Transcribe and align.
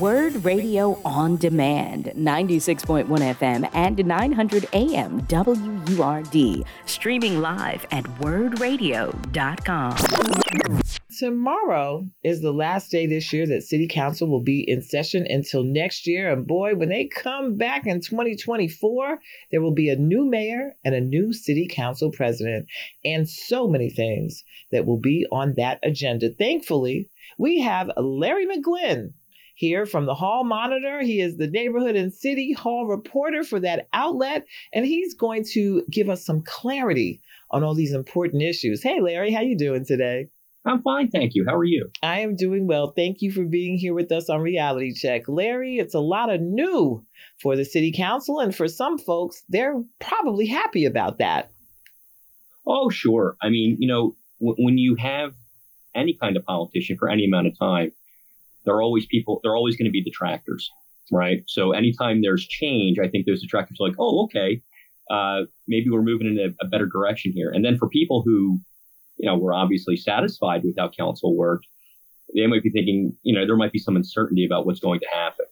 Word 0.00 0.44
Radio 0.44 1.00
on 1.04 1.36
Demand, 1.36 2.06
96.1 2.16 3.06
FM 3.06 3.70
and 3.72 4.04
900 4.04 4.66
AM 4.72 5.24
WURD, 5.28 6.64
streaming 6.86 7.40
live 7.40 7.86
at 7.92 8.02
wordradio.com. 8.18 9.96
Tomorrow 11.16 12.04
is 12.24 12.40
the 12.42 12.52
last 12.52 12.90
day 12.90 13.06
this 13.06 13.32
year 13.32 13.46
that 13.46 13.62
City 13.62 13.86
Council 13.86 14.28
will 14.28 14.42
be 14.42 14.68
in 14.68 14.82
session 14.82 15.24
until 15.30 15.62
next 15.62 16.08
year. 16.08 16.32
And 16.32 16.44
boy, 16.44 16.74
when 16.74 16.88
they 16.88 17.06
come 17.06 17.56
back 17.56 17.86
in 17.86 18.00
2024, 18.00 19.20
there 19.52 19.60
will 19.60 19.72
be 19.72 19.88
a 19.88 19.94
new 19.94 20.28
mayor 20.28 20.74
and 20.84 20.96
a 20.96 21.00
new 21.00 21.32
City 21.32 21.68
Council 21.70 22.10
president, 22.10 22.66
and 23.04 23.28
so 23.28 23.68
many 23.68 23.88
things 23.90 24.42
that 24.72 24.84
will 24.84 24.98
be 24.98 25.28
on 25.30 25.54
that 25.58 25.78
agenda. 25.84 26.28
Thankfully, 26.30 27.08
we 27.38 27.60
have 27.60 27.88
Larry 27.96 28.46
McGlynn 28.46 29.12
here 29.56 29.86
from 29.86 30.04
the 30.06 30.14
Hall 30.14 30.44
Monitor. 30.44 31.00
He 31.00 31.20
is 31.20 31.36
the 31.36 31.48
neighborhood 31.48 31.96
and 31.96 32.12
city 32.12 32.52
hall 32.52 32.86
reporter 32.86 33.42
for 33.42 33.58
that 33.60 33.88
outlet, 33.92 34.46
and 34.72 34.86
he's 34.86 35.14
going 35.14 35.44
to 35.52 35.82
give 35.90 36.08
us 36.08 36.24
some 36.24 36.42
clarity 36.42 37.20
on 37.50 37.64
all 37.64 37.74
these 37.74 37.92
important 37.92 38.42
issues. 38.42 38.82
Hey, 38.82 39.00
Larry, 39.00 39.32
how 39.32 39.40
you 39.40 39.56
doing 39.56 39.84
today? 39.84 40.28
I'm 40.66 40.82
fine, 40.82 41.10
thank 41.10 41.34
you. 41.34 41.44
How 41.48 41.54
are 41.54 41.64
you? 41.64 41.88
I 42.02 42.20
am 42.20 42.36
doing 42.36 42.66
well. 42.66 42.92
Thank 42.94 43.22
you 43.22 43.30
for 43.30 43.44
being 43.44 43.78
here 43.78 43.94
with 43.94 44.12
us 44.12 44.28
on 44.28 44.40
Reality 44.40 44.92
Check. 44.92 45.22
Larry, 45.28 45.78
it's 45.78 45.94
a 45.94 46.00
lot 46.00 46.28
of 46.28 46.40
new 46.40 47.04
for 47.40 47.56
the 47.56 47.64
city 47.64 47.92
council, 47.92 48.40
and 48.40 48.54
for 48.54 48.68
some 48.68 48.98
folks, 48.98 49.42
they're 49.48 49.82
probably 50.00 50.46
happy 50.46 50.84
about 50.84 51.18
that. 51.18 51.50
Oh, 52.66 52.90
sure. 52.90 53.36
I 53.40 53.48
mean, 53.48 53.76
you 53.78 53.88
know, 53.88 54.16
w- 54.40 54.56
when 54.58 54.76
you 54.76 54.96
have 54.96 55.34
any 55.94 56.14
kind 56.20 56.36
of 56.36 56.44
politician 56.44 56.96
for 56.98 57.08
any 57.08 57.24
amount 57.24 57.46
of 57.46 57.58
time, 57.58 57.92
there 58.66 58.74
are 58.74 58.82
always 58.82 59.06
people, 59.06 59.40
there 59.42 59.52
are 59.52 59.56
always 59.56 59.76
going 59.76 59.86
to 59.86 59.92
be 59.92 60.02
detractors, 60.02 60.70
right? 61.10 61.42
So 61.46 61.72
anytime 61.72 62.20
there's 62.20 62.46
change, 62.46 62.98
I 62.98 63.08
think 63.08 63.26
those 63.26 63.40
detractors 63.40 63.78
are 63.80 63.88
like, 63.88 63.96
oh, 63.98 64.24
okay, 64.24 64.60
uh, 65.10 65.42
maybe 65.68 65.88
we're 65.88 66.02
moving 66.02 66.26
in 66.26 66.38
a, 66.38 66.64
a, 66.64 66.68
better 66.68 66.86
direction 66.86 67.32
here. 67.32 67.50
And 67.50 67.64
then 67.64 67.78
for 67.78 67.88
people 67.88 68.22
who, 68.26 68.60
you 69.18 69.30
know, 69.30 69.38
were 69.38 69.54
obviously 69.54 69.96
satisfied 69.96 70.62
with 70.64 70.74
how 70.76 70.90
council 70.90 71.36
worked, 71.36 71.66
they 72.34 72.46
might 72.48 72.64
be 72.64 72.70
thinking, 72.70 73.16
you 73.22 73.32
know, 73.32 73.46
there 73.46 73.56
might 73.56 73.72
be 73.72 73.78
some 73.78 73.94
uncertainty 73.94 74.44
about 74.44 74.66
what's 74.66 74.80
going 74.80 74.98
to 74.98 75.06
happen. 75.14 75.46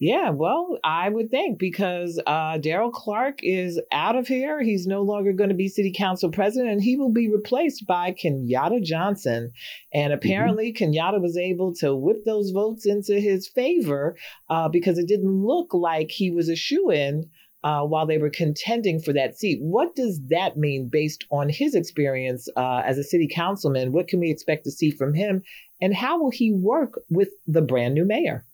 Yeah, 0.00 0.30
well, 0.30 0.78
I 0.84 1.08
would 1.08 1.28
think 1.28 1.58
because 1.58 2.20
uh, 2.24 2.58
Darrell 2.58 2.92
Clarke 2.92 3.40
is 3.42 3.80
out 3.90 4.14
of 4.14 4.28
here. 4.28 4.62
He's 4.62 4.86
no 4.86 5.02
longer 5.02 5.32
going 5.32 5.48
to 5.48 5.56
be 5.56 5.68
city 5.68 5.92
council 5.96 6.30
president, 6.30 6.70
and 6.70 6.82
he 6.82 6.96
will 6.96 7.12
be 7.12 7.28
replaced 7.28 7.84
by 7.84 8.12
Kenyatta 8.12 8.80
Johnson. 8.80 9.50
And 9.92 10.12
mm-hmm. 10.12 10.18
apparently, 10.18 10.72
mm-hmm. 10.72 10.92
Kenyatta 10.92 11.20
was 11.20 11.36
able 11.36 11.74
to 11.76 11.96
whip 11.96 12.24
those 12.24 12.52
votes 12.52 12.86
into 12.86 13.18
his 13.18 13.48
favor 13.48 14.16
uh, 14.48 14.68
because 14.68 14.98
it 14.98 15.08
didn't 15.08 15.44
look 15.44 15.74
like 15.74 16.12
he 16.12 16.30
was 16.30 16.48
a 16.48 16.56
shoe 16.56 16.90
in. 16.90 17.28
Uh, 17.64 17.82
while 17.82 18.06
they 18.06 18.18
were 18.18 18.30
contending 18.30 19.00
for 19.00 19.12
that 19.12 19.36
seat. 19.36 19.58
What 19.60 19.96
does 19.96 20.20
that 20.28 20.56
mean 20.56 20.88
based 20.88 21.24
on 21.32 21.48
his 21.48 21.74
experience 21.74 22.48
uh, 22.56 22.82
as 22.86 22.98
a 22.98 23.02
city 23.02 23.28
councilman? 23.28 23.90
What 23.90 24.06
can 24.06 24.20
we 24.20 24.30
expect 24.30 24.62
to 24.64 24.70
see 24.70 24.92
from 24.92 25.12
him? 25.12 25.42
And 25.80 25.92
how 25.92 26.22
will 26.22 26.30
he 26.30 26.52
work 26.52 27.00
with 27.10 27.30
the 27.48 27.60
brand 27.60 27.94
new 27.94 28.06
mayor? 28.06 28.46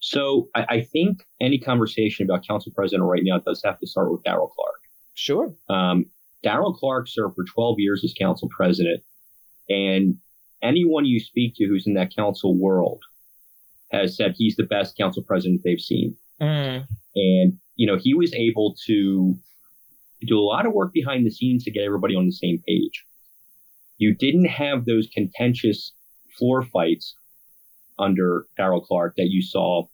So 0.00 0.48
I, 0.54 0.66
I, 0.68 0.80
think 0.80 1.18
any 1.40 1.58
conversation 1.58 2.24
about 2.24 2.46
council 2.46 2.72
president 2.74 3.08
right 3.08 3.22
now 3.22 3.38
does 3.38 3.60
have 3.64 3.78
to 3.80 3.86
start 3.86 4.10
with 4.10 4.22
Darrell 4.24 4.48
Clarke. 4.48 4.80
Sure. 5.14 5.54
Um, 5.68 6.06
Darrell 6.42 6.72
Clarke 6.72 7.06
served 7.06 7.34
for 7.34 7.44
12 7.44 7.76
years 7.78 8.02
as 8.02 8.14
council 8.18 8.48
president, 8.48 9.02
and 9.68 10.16
anyone 10.62 11.04
you 11.04 11.20
speak 11.20 11.54
to 11.56 11.66
who's 11.66 11.86
in 11.86 11.94
that 11.94 12.14
council 12.14 12.58
world 12.58 13.02
has 13.92 14.16
said 14.16 14.34
he's 14.36 14.56
the 14.56 14.64
best 14.64 14.96
council 14.96 15.22
president 15.22 15.60
they've 15.64 15.80
seen. 15.80 16.16
Mm. 16.40 16.86
And 17.14 17.58
you 17.76 17.86
know 17.86 17.98
he 17.98 18.14
was 18.14 18.32
able 18.32 18.74
to 18.86 19.34
do 20.26 20.38
a 20.38 20.40
lot 20.40 20.66
of 20.66 20.72
work 20.72 20.92
behind 20.92 21.26
the 21.26 21.30
scenes 21.30 21.64
to 21.64 21.70
get 21.70 21.84
everybody 21.84 22.14
on 22.14 22.26
the 22.26 22.32
same 22.32 22.62
page. 22.66 23.04
You 23.98 24.14
didn't 24.14 24.46
have 24.46 24.86
those 24.86 25.08
contentious 25.14 25.92
floor 26.38 26.62
fights 26.62 27.14
under 27.98 28.46
Darrell 28.56 28.80
Clarke 28.80 29.14
that 29.16 29.28
you 29.28 29.42
saw, 29.42 29.86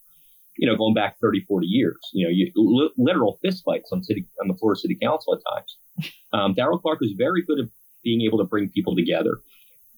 you 0.59 0.67
know, 0.67 0.77
going 0.77 0.95
back 0.95 1.19
30, 1.21 1.45
40 1.47 1.67
years. 1.67 1.99
You 2.13 2.27
know, 2.27 2.31
you, 2.33 2.51
li- 2.55 2.93
literal 2.97 3.39
fistfights 3.45 3.93
on 3.93 4.03
city 4.03 4.27
on 4.41 4.49
the 4.49 4.55
floor 4.55 4.73
of 4.73 4.79
city 4.79 4.99
council 5.01 5.35
at 5.35 5.55
times. 5.55 6.13
Um, 6.33 6.55
Darrell 6.55 6.79
Clarke 6.79 7.01
was 7.01 7.13
very 7.17 7.43
good 7.43 7.61
at 7.61 7.67
being 8.05 8.23
able 8.23 8.39
to 8.39 8.45
bring 8.45 8.69
people 8.69 8.95
together, 8.95 9.39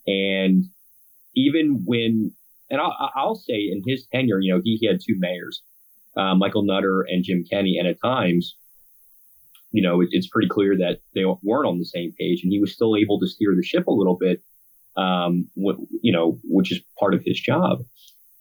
and 0.07 0.65
even 1.35 1.83
when, 1.85 2.33
and 2.71 2.81
I'll, 2.81 3.11
I'll 3.15 3.35
say 3.35 3.69
in 3.71 3.83
his 3.87 4.07
tenure, 4.13 4.41
you 4.41 4.55
know, 4.55 4.61
he, 4.63 4.77
he 4.81 4.87
had 4.87 5.01
two 5.05 5.17
mayors, 5.19 5.63
uh, 6.17 6.35
Michael 6.35 6.63
Nutter 6.63 7.03
and 7.03 7.25
Jim 7.25 7.45
Kenney, 7.49 7.79
and 7.79 7.89
at 7.89 8.01
times. 8.03 8.57
You 9.71 9.83
know, 9.83 10.01
it, 10.01 10.09
it's 10.13 10.29
pretty 10.29 10.49
clear 10.49 10.79
that 10.79 11.01
they 11.15 11.27
weren't 11.43 11.67
on 11.67 11.79
the 11.79 11.85
same 11.85 12.15
page, 12.19 12.41
and 12.43 12.51
he 12.51 12.59
was 12.59 12.73
still 12.73 12.97
able 12.97 13.21
to 13.21 13.27
steer 13.27 13.55
the 13.55 13.63
ship 13.63 13.87
a 13.87 13.93
little 13.93 14.17
bit 14.17 14.43
um, 14.99 15.49
you 16.03 16.13
know, 16.13 16.39
which 16.45 16.73
is 16.73 16.81
part 16.99 17.15
of 17.15 17.23
his 17.25 17.41
job. 17.41 17.79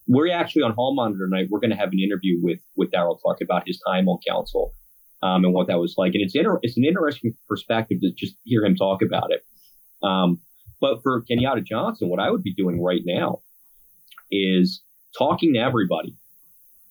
We're 0.07 0.33
actually 0.33 0.63
on 0.63 0.73
Hall 0.73 0.95
Monitor 0.95 1.27
tonight. 1.27 1.47
We're 1.49 1.59
going 1.59 1.71
to 1.71 1.77
have 1.77 1.89
an 1.91 1.99
interview 1.99 2.39
with 2.41 2.59
with 2.75 2.91
Darrell 2.91 3.17
Clarke 3.17 3.41
about 3.41 3.63
his 3.65 3.79
time 3.87 4.07
on 4.07 4.19
council 4.27 4.73
um, 5.21 5.43
and 5.43 5.53
what 5.53 5.67
that 5.67 5.79
was 5.79 5.95
like. 5.97 6.13
And 6.13 6.23
it's 6.23 6.35
inter- 6.35 6.59
it's 6.61 6.77
an 6.77 6.85
interesting 6.85 7.33
perspective 7.47 7.99
to 8.01 8.11
just 8.17 8.35
hear 8.43 8.63
him 8.63 8.75
talk 8.75 9.01
about 9.01 9.31
it. 9.31 9.45
Um, 10.05 10.39
but 10.79 11.01
for 11.03 11.23
Kenyatta 11.29 11.65
Johnson, 11.65 12.09
what 12.09 12.19
I 12.19 12.29
would 12.29 12.43
be 12.43 12.53
doing 12.53 12.81
right 12.81 13.01
now 13.03 13.41
is 14.31 14.81
talking 15.17 15.53
to 15.53 15.59
everybody, 15.59 16.15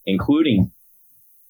including 0.05 0.73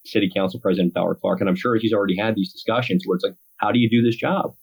City 0.04 0.30
Council 0.34 0.60
President 0.60 0.94
Darrell 0.94 1.14
Clarke. 1.14 1.40
And 1.40 1.48
I'm 1.48 1.56
sure 1.56 1.76
he's 1.76 1.92
already 1.92 2.16
had 2.16 2.34
these 2.34 2.52
discussions 2.52 3.04
where 3.06 3.16
it's 3.16 3.24
like, 3.24 3.36
how 3.56 3.72
do 3.72 3.78
you 3.78 3.88
do 3.88 4.02
this 4.02 4.16
job? 4.16 4.54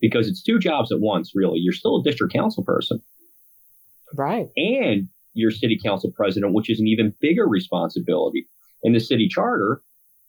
because 0.00 0.28
it's 0.28 0.42
two 0.42 0.58
jobs 0.58 0.92
at 0.92 1.00
once, 1.00 1.32
really. 1.34 1.58
You're 1.58 1.72
still 1.72 2.00
a 2.00 2.02
district 2.02 2.32
council 2.32 2.64
person. 2.64 3.00
Right. 4.14 4.48
And 4.56 5.08
you're 5.36 5.50
city 5.50 5.78
council 5.82 6.10
president, 6.14 6.54
which 6.54 6.70
is 6.70 6.80
an 6.80 6.86
even 6.86 7.14
bigger 7.20 7.46
responsibility. 7.46 8.46
In 8.82 8.92
the 8.92 9.00
city 9.00 9.28
charter, 9.28 9.82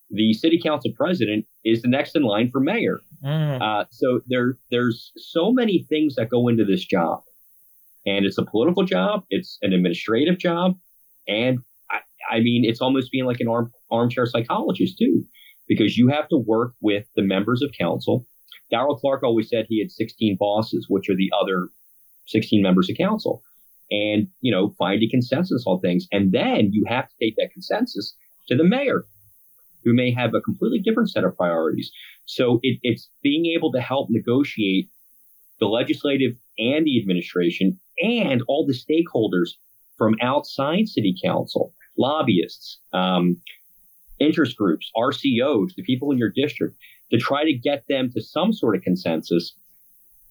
the 0.09 0.34
city 0.34 0.59
council 0.62 0.91
president 0.95 1.45
is 1.63 1.81
the 1.81 1.88
next 1.88 2.16
in 2.16 2.23
line 2.23 2.50
for 2.50 2.59
mayor. 2.59 3.01
Mm. 3.23 3.62
Uh, 3.62 3.85
so 3.91 4.22
there, 4.28 4.57
there's 4.72 5.12
so 5.17 5.51
many 5.51 5.85
things 5.90 6.16
that 6.16 6.29
go 6.29 6.47
into 6.47 6.66
this 6.66 6.85
job, 6.85 7.23
and 8.06 8.25
it's 8.25 8.38
a 8.38 8.46
political 8.46 8.84
job, 8.84 9.23
it's 9.29 9.57
an 9.62 9.73
administrative 9.73 10.38
job, 10.38 10.78
and 11.28 11.59
I, 11.91 12.00
I 12.35 12.40
mean, 12.40 12.63
it's 12.66 12.81
almost 12.81 13.12
being 13.12 13.25
like 13.25 13.40
an 13.40 13.47
arm, 13.47 13.72
armchair 13.91 14.25
psychologist 14.25 14.97
too, 14.97 15.25
because 15.67 15.97
you 15.97 16.07
have 16.09 16.29
to 16.29 16.38
work 16.38 16.73
with 16.81 17.06
the 17.16 17.23
members 17.23 17.62
of 17.62 17.72
council 17.78 18.25
Darrell 18.69 18.97
Clarke 18.97 19.23
always 19.23 19.50
said 19.50 19.66
he 19.67 19.79
had 19.79 19.91
16 19.91 20.38
bosses, 20.40 20.88
which 20.90 21.09
are 21.09 21.16
the 21.16 21.31
other 21.40 21.69
16 22.28 22.62
members 22.62 22.90
of 22.90 22.97
council, 22.97 23.41
and 23.90 24.28
you 24.42 24.52
know 24.52 24.74
find 24.78 25.02
a 25.02 25.09
consensus 25.09 25.64
on 25.66 25.80
things, 25.80 26.08
and 26.12 26.31
then 26.31 26.70
you 26.72 26.86
have 26.88 27.08
to 27.08 27.16
take 27.22 27.36
that 27.38 27.52
consensus 27.52 28.16
to 28.48 28.56
the 28.56 28.64
mayor, 28.64 29.06
who 29.84 29.94
may 29.94 30.12
have 30.12 30.34
a 30.34 30.42
completely 30.42 30.80
different 30.80 31.12
set 31.12 31.24
of 31.24 31.36
priorities. 31.36 31.92
So 32.26 32.59
it, 32.64 32.80
it's 32.84 33.09
being 33.24 33.46
able 33.56 33.72
to 33.72 33.81
help 33.81 34.09
negotiate 34.09 34.90
the 35.59 35.68
legislative 35.68 36.34
and 36.58 36.86
the 36.86 37.00
administration 37.00 37.80
and 38.02 38.44
all 38.47 38.66
the 38.66 38.74
stakeholders 38.74 39.52
from 39.97 40.16
outside 40.22 40.88
city 40.88 41.16
council, 41.24 41.74
lobbyists, 41.97 42.80
um, 42.94 43.38
interest 44.20 44.56
groups, 44.58 44.92
RCOs, 44.96 45.76
the 45.76 45.84
people 45.84 46.12
in 46.12 46.18
your 46.18 46.31
district 46.36 46.76
to 47.12 47.18
try 47.18 47.44
to 47.44 47.53
get 47.53 47.86
them 47.88 48.12
to 48.12 48.22
some 48.22 48.53
sort 48.53 48.76
of 48.76 48.81
consensus 48.81 49.56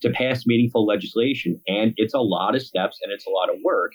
to 0.03 0.11
pass 0.11 0.45
meaningful 0.47 0.87
legislation. 0.87 1.61
And 1.67 1.93
it's 1.97 2.15
a 2.15 2.21
lot 2.21 2.55
of 2.55 2.63
steps 2.63 2.99
and 3.03 3.13
it's 3.13 3.27
a 3.27 3.31
lot 3.31 3.51
of 3.51 3.57
work. 3.65 3.93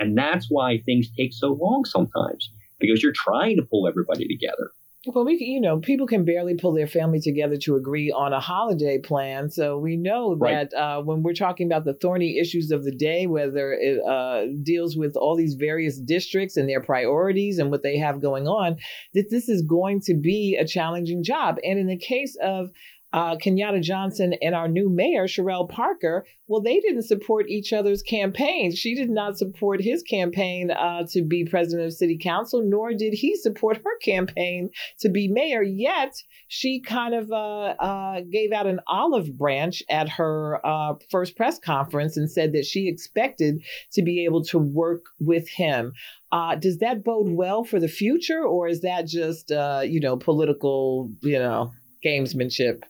And 0.00 0.16
that's 0.18 0.46
why 0.48 0.78
things 0.78 1.08
take 1.16 1.32
so 1.32 1.52
long 1.52 1.84
sometimes 1.84 2.50
because 2.80 3.02
you're 3.02 3.12
trying 3.14 3.56
to 3.56 3.62
pull 3.62 3.86
everybody 3.88 4.26
together. 4.26 4.70
Well, 5.06 5.26
we, 5.26 5.36
you 5.38 5.60
know, 5.60 5.80
people 5.80 6.06
can 6.06 6.24
barely 6.24 6.54
pull 6.54 6.72
their 6.72 6.86
family 6.86 7.20
together 7.20 7.56
to 7.58 7.76
agree 7.76 8.10
on 8.10 8.32
a 8.32 8.40
holiday 8.40 8.98
plan. 8.98 9.50
So 9.50 9.78
we 9.78 9.96
know 9.96 10.34
right. 10.34 10.70
that 10.70 10.76
uh, 10.76 11.02
when 11.02 11.22
we're 11.22 11.34
talking 11.34 11.66
about 11.66 11.84
the 11.84 11.92
thorny 11.92 12.38
issues 12.38 12.70
of 12.70 12.84
the 12.84 12.94
day, 12.94 13.26
whether 13.26 13.74
it 13.74 14.02
uh, 14.02 14.46
deals 14.62 14.96
with 14.96 15.14
all 15.14 15.36
these 15.36 15.54
various 15.54 16.00
districts 16.00 16.56
and 16.56 16.68
their 16.68 16.80
priorities 16.80 17.58
and 17.58 17.70
what 17.70 17.82
they 17.82 17.98
have 17.98 18.22
going 18.22 18.48
on, 18.48 18.76
that 19.12 19.28
this 19.30 19.48
is 19.48 19.60
going 19.60 20.00
to 20.02 20.14
be 20.14 20.56
a 20.58 20.66
challenging 20.66 21.22
job. 21.22 21.56
And 21.62 21.78
in 21.78 21.86
the 21.86 21.98
case 21.98 22.36
of 22.42 22.70
uh, 23.14 23.36
Kenyatta 23.36 23.80
Johnson 23.80 24.34
and 24.42 24.56
our 24.56 24.66
new 24.66 24.90
mayor, 24.90 25.28
Cherelle 25.28 25.70
Parker, 25.70 26.26
well, 26.48 26.60
they 26.60 26.80
didn't 26.80 27.04
support 27.04 27.48
each 27.48 27.72
other's 27.72 28.02
campaigns. 28.02 28.76
She 28.76 28.96
did 28.96 29.08
not 29.08 29.38
support 29.38 29.80
his 29.80 30.02
campaign 30.02 30.72
uh, 30.72 31.04
to 31.10 31.22
be 31.22 31.44
president 31.44 31.86
of 31.86 31.92
city 31.92 32.18
council, 32.20 32.64
nor 32.64 32.92
did 32.92 33.14
he 33.14 33.36
support 33.36 33.76
her 33.76 33.98
campaign 34.02 34.70
to 34.98 35.08
be 35.08 35.28
mayor. 35.28 35.62
Yet 35.62 36.16
she 36.48 36.80
kind 36.80 37.14
of 37.14 37.30
uh, 37.30 37.74
uh 37.78 38.20
gave 38.32 38.50
out 38.50 38.66
an 38.66 38.80
olive 38.88 39.38
branch 39.38 39.84
at 39.88 40.08
her 40.08 40.60
uh, 40.66 40.94
first 41.08 41.36
press 41.36 41.60
conference 41.60 42.16
and 42.16 42.28
said 42.28 42.52
that 42.52 42.66
she 42.66 42.88
expected 42.88 43.62
to 43.92 44.02
be 44.02 44.24
able 44.24 44.42
to 44.46 44.58
work 44.58 45.04
with 45.20 45.48
him. 45.48 45.92
Uh, 46.32 46.56
does 46.56 46.78
that 46.78 47.04
bode 47.04 47.30
well 47.30 47.62
for 47.62 47.78
the 47.78 47.86
future, 47.86 48.42
or 48.42 48.66
is 48.66 48.80
that 48.80 49.06
just 49.06 49.50
you 49.50 50.00
know 50.00 50.16
political, 50.16 51.12
you 51.22 51.38
know, 51.38 51.70
gamesmanship? 52.04 52.82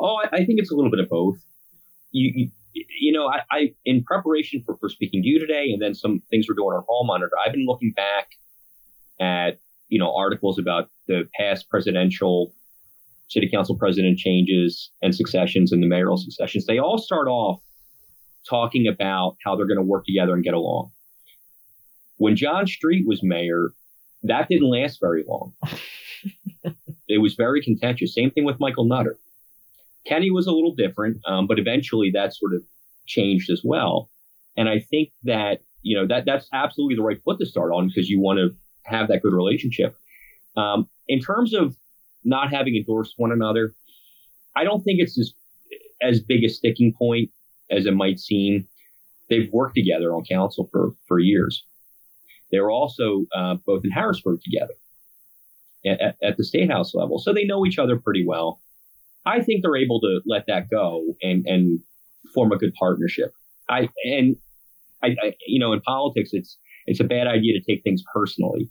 Oh, 0.00 0.16
I, 0.16 0.36
I 0.36 0.44
think 0.44 0.58
it's 0.58 0.72
a 0.72 0.74
little 0.74 0.90
bit 0.90 1.00
of 1.00 1.08
both. 1.08 1.36
You, 2.10 2.32
you, 2.34 2.84
you 2.98 3.12
know, 3.12 3.28
I, 3.28 3.40
I, 3.50 3.74
in 3.84 4.02
preparation 4.04 4.62
for, 4.64 4.76
for 4.78 4.88
speaking 4.88 5.22
to 5.22 5.28
you 5.28 5.38
today, 5.38 5.70
and 5.72 5.80
then 5.80 5.94
some 5.94 6.22
things 6.30 6.46
we're 6.48 6.54
doing 6.54 6.74
on 6.74 6.84
Hall 6.88 7.04
Monitor, 7.06 7.32
I've 7.44 7.52
been 7.52 7.66
looking 7.66 7.92
back 7.92 8.30
at 9.20 9.58
you 9.88 9.98
know 9.98 10.14
articles 10.16 10.58
about 10.58 10.88
the 11.06 11.28
past 11.38 11.68
presidential, 11.68 12.54
city 13.28 13.48
council 13.52 13.76
president 13.76 14.18
changes 14.18 14.90
and 15.02 15.14
successions 15.14 15.72
and 15.72 15.82
the 15.82 15.86
mayoral 15.86 16.16
successions. 16.16 16.66
They 16.66 16.78
all 16.78 16.98
start 16.98 17.28
off 17.28 17.60
talking 18.48 18.88
about 18.88 19.36
how 19.44 19.54
they're 19.54 19.66
going 19.66 19.76
to 19.76 19.82
work 19.82 20.04
together 20.06 20.34
and 20.34 20.42
get 20.42 20.54
along. 20.54 20.90
When 22.16 22.36
John 22.36 22.66
Street 22.66 23.06
was 23.06 23.20
mayor, 23.22 23.72
that 24.22 24.48
didn't 24.48 24.70
last 24.70 24.98
very 25.00 25.24
long. 25.26 25.52
it 27.08 27.20
was 27.20 27.34
very 27.34 27.62
contentious. 27.62 28.14
Same 28.14 28.30
thing 28.30 28.44
with 28.44 28.60
Michael 28.60 28.84
Nutter. 28.84 29.18
Kenney 30.06 30.30
was 30.30 30.46
a 30.46 30.52
little 30.52 30.74
different, 30.74 31.18
um, 31.26 31.46
but 31.46 31.58
eventually 31.58 32.10
that 32.12 32.34
sort 32.34 32.54
of 32.54 32.62
changed 33.06 33.50
as 33.50 33.62
well. 33.64 34.10
And 34.56 34.68
I 34.68 34.80
think 34.80 35.10
that 35.24 35.60
you 35.82 35.96
know 35.96 36.06
that 36.06 36.24
that's 36.26 36.48
absolutely 36.52 36.96
the 36.96 37.02
right 37.02 37.22
foot 37.24 37.38
to 37.38 37.46
start 37.46 37.72
on 37.72 37.88
because 37.88 38.08
you 38.08 38.20
want 38.20 38.38
to 38.38 38.50
have 38.84 39.08
that 39.08 39.22
good 39.22 39.32
relationship. 39.32 39.96
Um, 40.56 40.88
in 41.08 41.20
terms 41.20 41.54
of 41.54 41.76
not 42.24 42.50
having 42.50 42.76
endorsed 42.76 43.14
one 43.16 43.32
another, 43.32 43.74
I 44.56 44.64
don't 44.64 44.82
think 44.82 45.00
it's 45.00 45.18
as 45.18 45.32
as 46.02 46.20
big 46.20 46.44
a 46.44 46.48
sticking 46.48 46.94
point 46.96 47.30
as 47.70 47.86
it 47.86 47.94
might 47.94 48.18
seem. 48.18 48.66
They've 49.28 49.50
worked 49.52 49.76
together 49.76 50.14
on 50.14 50.24
council 50.24 50.68
for 50.70 50.92
for 51.06 51.18
years. 51.18 51.64
They 52.50 52.60
were 52.60 52.70
also 52.70 53.26
uh, 53.34 53.56
both 53.64 53.84
in 53.84 53.92
Harrisburg 53.92 54.40
together 54.42 54.74
at, 55.86 56.16
at 56.22 56.36
the 56.36 56.44
state 56.44 56.70
house 56.70 56.94
level, 56.94 57.18
so 57.18 57.32
they 57.32 57.44
know 57.44 57.64
each 57.64 57.78
other 57.78 57.96
pretty 57.96 58.24
well. 58.26 58.60
I 59.26 59.42
think 59.42 59.62
they're 59.62 59.76
able 59.76 60.00
to 60.00 60.20
let 60.26 60.44
that 60.46 60.70
go 60.70 61.02
and 61.22 61.44
and 61.46 61.80
form 62.34 62.52
a 62.52 62.56
good 62.56 62.74
partnership. 62.74 63.32
I 63.68 63.88
and 64.04 64.36
I, 65.02 65.08
I, 65.22 65.32
you 65.46 65.60
know 65.60 65.72
in 65.72 65.80
politics 65.80 66.30
it's 66.32 66.56
it's 66.86 67.00
a 67.00 67.04
bad 67.04 67.26
idea 67.26 67.58
to 67.58 67.64
take 67.64 67.82
things 67.82 68.02
personally. 68.12 68.68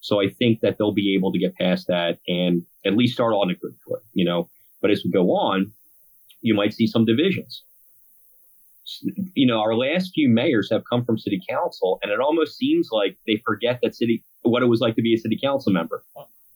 So 0.00 0.20
I 0.20 0.28
think 0.28 0.60
that 0.60 0.76
they'll 0.78 0.94
be 0.94 1.14
able 1.14 1.30
to 1.32 1.38
get 1.38 1.54
past 1.56 1.86
that 1.88 2.18
and 2.26 2.62
at 2.86 2.96
least 2.96 3.14
start 3.14 3.34
on 3.34 3.50
a 3.50 3.54
good 3.54 3.74
foot, 3.86 4.00
you 4.14 4.24
know. 4.24 4.48
But 4.80 4.90
as 4.90 5.02
we 5.04 5.10
go 5.10 5.26
on, 5.32 5.72
you 6.40 6.54
might 6.54 6.72
see 6.72 6.86
some 6.86 7.04
divisions. 7.04 7.62
You 9.34 9.46
know, 9.46 9.60
our 9.60 9.74
last 9.74 10.12
few 10.14 10.28
mayors 10.28 10.70
have 10.72 10.82
come 10.90 11.04
from 11.04 11.18
city 11.18 11.40
council, 11.48 11.98
and 12.02 12.10
it 12.10 12.18
almost 12.18 12.56
seems 12.56 12.88
like 12.90 13.18
they 13.26 13.42
forget 13.44 13.78
that 13.82 13.94
city 13.94 14.24
what 14.42 14.62
it 14.62 14.66
was 14.66 14.80
like 14.80 14.96
to 14.96 15.02
be 15.02 15.14
a 15.14 15.18
city 15.18 15.38
council 15.42 15.70
member 15.70 16.02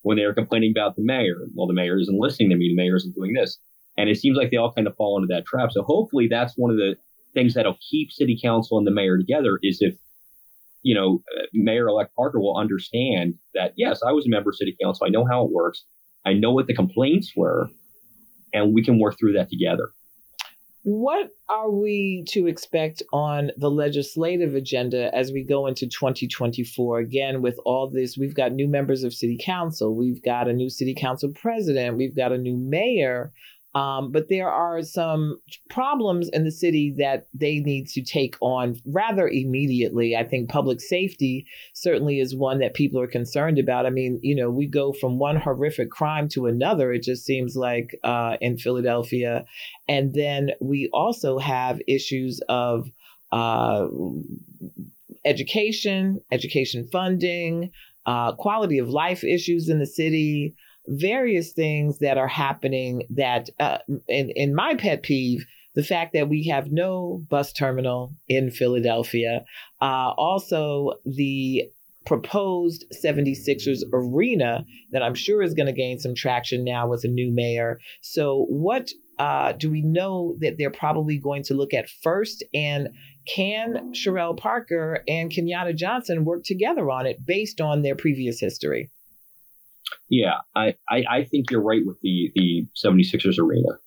when 0.05 0.17
they 0.17 0.27
were 0.27 0.35
complaining 0.35 0.71
about 0.71 0.95
the 0.95 1.03
mayor. 1.03 1.49
Well, 1.55 1.67
the 1.67 1.73
mayor 1.73 1.99
isn't 1.99 2.21
listening 2.21 2.51
to 2.51 2.57
me. 2.57 2.69
The 2.69 2.77
mayor 2.77 2.97
isn't 2.97 3.15
doing 3.15 3.33
this. 3.33 3.59
And 3.97 4.09
it 4.09 4.19
seems 4.19 4.37
like 4.37 4.51
they 4.51 4.57
all 4.59 4.73
kind 4.73 4.87
of 4.87 4.95
fall 4.97 5.17
into 5.17 5.33
that 5.35 5.47
trap. 5.47 5.71
So 5.73 5.83
hopefully 5.83 6.29
that's 6.31 6.55
one 6.57 6.71
of 6.71 6.77
the 6.77 6.97
things 7.33 7.55
that'll 7.55 7.79
keep 7.91 8.13
city 8.13 8.39
council 8.41 8.77
and 8.79 8.87
the 8.87 8.91
mayor 8.91 9.17
together 9.17 9.59
is 9.63 9.79
if, 9.81 9.95
you 10.83 10.95
know, 10.95 11.23
Mayor 11.55 11.89
elect 11.89 12.15
Parker 12.15 12.39
will 12.39 12.57
understand 12.57 13.35
that, 13.55 13.73
yes, 13.77 14.01
I 14.07 14.13
was 14.13 14.27
a 14.27 14.31
member 14.31 14.51
of 14.51 14.57
city 14.57 14.77
council. 14.83 15.07
I 15.07 15.11
know 15.11 15.25
how 15.25 15.45
it 15.45 15.51
works. 15.51 15.85
I 16.27 16.35
know 16.35 16.53
what 16.53 16.67
the 16.67 16.75
complaints 16.75 17.33
were, 17.35 17.69
and 18.53 18.75
we 18.75 18.85
can 18.85 18.99
work 18.99 19.19
through 19.19 19.33
that 19.35 19.49
together. 19.49 19.91
What 20.87 21.31
are 21.49 21.71
we 21.71 22.25
to 22.29 22.47
expect 22.47 23.03
on 23.11 23.53
the 23.57 23.71
legislative 23.71 24.55
agenda 24.55 25.11
as 25.15 25.33
we 25.33 25.43
go 25.43 25.67
into 25.67 25.87
2024? 25.87 26.99
Again, 26.99 27.41
with 27.41 27.59
all 27.65 27.89
this, 27.89 28.19
we've 28.19 28.35
got 28.35 28.53
new 28.53 28.69
members 28.69 29.03
of 29.03 29.15
city 29.15 29.39
council, 29.43 29.95
we've 29.95 30.23
got 30.23 30.47
a 30.47 30.53
new 30.53 30.69
city 30.69 30.95
council 30.95 31.33
president, 31.35 31.97
we've 31.97 32.15
got 32.15 32.33
a 32.33 32.39
new 32.39 32.59
mayor. 32.59 33.33
Um, 33.75 34.13
but 34.13 34.29
there 34.29 34.51
are 34.51 34.83
some 34.83 35.41
problems 35.69 36.29
in 36.33 36.45
the 36.45 36.53
city 36.53 36.95
that 36.99 37.27
they 37.35 37.59
need 37.59 37.89
to 37.89 38.03
take 38.03 38.37
on 38.41 38.81
rather 38.87 39.29
immediately. 39.29 40.15
I 40.15 40.23
think 40.23 40.49
public 40.49 40.81
safety 40.81 41.47
certainly 41.73 42.21
is 42.21 42.37
one 42.37 42.61
that 42.61 42.75
people 42.75 43.01
are 43.01 43.09
concerned 43.09 43.59
about. 43.59 43.85
I 43.85 43.91
mean, 43.91 44.21
you 44.23 44.37
know, 44.37 44.49
we 44.49 44.69
go 44.69 44.93
from 44.93 45.19
one 45.19 45.37
horrific 45.37 45.91
crime 45.91 46.29
to 46.31 46.47
another, 46.47 46.93
it 46.93 47.03
just 47.03 47.25
seems 47.25 47.57
like 47.57 47.99
uh, 48.05 48.37
in 48.41 48.59
Philadelphia. 48.59 49.45
And 49.89 50.15
then 50.15 50.51
we 50.61 50.89
also 50.93 51.39
have 51.39 51.81
issues 51.89 52.41
of 52.49 52.89
uh, 53.33 53.89
education, 55.25 56.21
education 56.31 56.87
funding, 56.93 57.73
uh, 58.07 58.33
quality 58.37 58.79
of 58.79 58.89
life 58.89 59.25
issues 59.25 59.69
in 59.69 59.81
the 59.81 59.87
city 59.87 60.55
various 60.87 61.53
things 61.53 61.99
that 61.99 62.19
are 62.19 62.29
happening 62.29 63.05
that, 63.11 63.49
uh, 63.59 63.79
in, 64.09 64.31
in 64.31 64.55
my 64.55 64.75
pet 64.75 65.03
peeve, 65.03 65.47
the 65.75 65.83
fact 65.83 66.13
that 66.13 66.29
we 66.29 66.45
have 66.45 66.71
no 66.71 67.25
bus 67.29 67.53
terminal 67.53 68.15
in 68.29 68.51
Philadelphia, 68.51 69.45
uh, 69.81 70.13
also 70.17 70.95
the 71.05 71.65
proposed 72.07 72.85
76ers 73.05 73.83
arena 73.93 74.65
that 74.93 75.03
I'm 75.03 75.15
sure 75.15 75.43
is 75.43 75.55
going 75.55 75.67
to 75.67 75.73
gain 75.73 75.99
some 75.99 76.15
traction 76.15 76.65
now 76.65 76.89
with 76.89 77.05
a 77.05 77.09
new 77.09 77.33
mayor. 77.33 77.81
So, 78.03 78.47
what 78.49 78.91
uh, 79.19 79.53
do 79.53 79.71
we 79.71 79.81
know 79.81 80.37
that 80.41 80.59
they're 80.59 80.71
probably 80.71 81.19
going 81.19 81.45
to 81.45 81.55
look 81.55 81.73
at 81.73 81.89
first? 81.89 82.45
And 82.53 82.91
can 83.27 83.93
Cherelle 83.93 84.37
Parker 84.37 85.03
and 85.09 85.31
Kenyatta 85.31 85.75
Johnson 85.75 86.25
work 86.25 86.45
together 86.45 86.91
on 86.91 87.07
it 87.07 87.25
based 87.25 87.61
on 87.61 87.83
their 87.83 87.97
previous 87.97 88.39
history? 88.39 88.91
Yeah, 90.15 90.35
I, 90.55 90.75
I, 90.89 91.05
I 91.11 91.25
think 91.25 91.51
you're 91.51 91.61
right 91.61 91.83
with 91.85 91.97
the, 92.01 92.31
the 92.37 92.69
76ers 92.77 93.37
arena. 93.37 93.79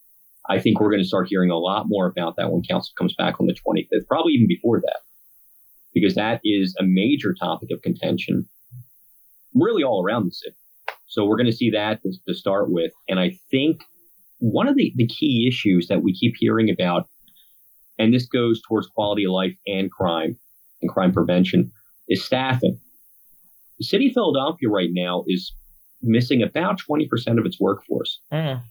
I 0.50 0.60
think 0.60 0.80
we're 0.80 0.90
going 0.90 1.02
to 1.02 1.08
start 1.08 1.30
hearing 1.30 1.52
a 1.52 1.58
lot 1.58 1.86
more 1.88 2.06
about 2.06 2.36
that 2.36 2.52
when 2.52 2.64
council 2.70 2.92
comes 2.98 3.16
back 3.18 3.40
on 3.40 3.48
the 3.48 3.54
25th, 3.54 4.08
probably 4.10 4.34
even 4.34 4.48
before 4.48 4.82
that, 4.82 5.00
because 5.94 6.16
that 6.16 6.42
is 6.44 6.76
a 6.78 6.84
major 6.84 7.34
topic 7.34 7.70
of 7.72 7.82
contention 7.82 8.46
really 9.54 9.84
all 9.84 10.04
around 10.04 10.26
the 10.26 10.32
city. 10.32 10.56
So 11.06 11.26
we're 11.26 11.38
going 11.38 11.50
to 11.50 11.56
see 11.56 11.70
that 11.70 12.02
to, 12.02 12.12
to 12.28 12.34
start 12.34 12.70
with. 12.70 12.92
And 13.08 13.22
I 13.22 13.40
think 13.50 13.78
one 14.40 14.68
of 14.68 14.76
the, 14.76 14.92
the 14.98 15.08
key 15.08 15.48
issues 15.48 15.88
that 15.88 16.04
we 16.04 16.14
keep 16.14 16.34
hearing 16.38 16.70
about, 16.70 17.08
and 17.98 18.14
this 18.14 18.26
goes 18.26 18.62
towards 18.68 18.88
quality 18.88 19.24
of 19.24 19.32
life 19.32 19.56
and 19.66 19.90
crime 19.90 20.38
and 20.82 20.92
crime 20.92 21.14
prevention, 21.14 21.72
is 22.10 22.22
staffing. 22.22 22.78
The 23.80 23.86
city 23.86 24.08
of 24.08 24.14
Philadelphia 24.14 24.68
right 24.70 24.90
now 24.92 25.24
is 25.26 25.54
missing 26.02 26.42
about 26.42 26.80
20% 26.80 27.08
of 27.40 27.46
its 27.46 27.60
workforce, 27.60 28.20
mm. 28.32 28.62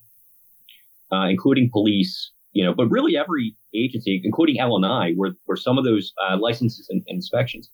uh, 1.12 1.26
including 1.28 1.70
police, 1.72 2.30
you 2.52 2.64
know, 2.64 2.74
but 2.74 2.88
really 2.88 3.16
every 3.16 3.56
agency, 3.74 4.20
including 4.24 4.58
L&I, 4.58 5.12
where, 5.12 5.32
where 5.44 5.56
some 5.56 5.78
of 5.78 5.84
those 5.84 6.12
uh, 6.28 6.36
licenses 6.38 6.86
and, 6.90 7.02
and, 7.08 7.16
inspections, 7.16 7.70